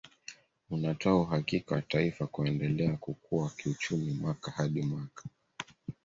Unatoa 0.69 1.15
uhakika 1.21 1.75
wa 1.75 1.81
taifa 1.81 2.27
kuendelea 2.27 2.97
kukua 2.97 3.49
kiuchumi 3.49 4.11
mwaka 4.13 4.51
hadi 4.51 4.81
mwaka 4.81 5.23